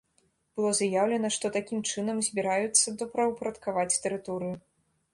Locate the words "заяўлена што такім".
0.79-1.85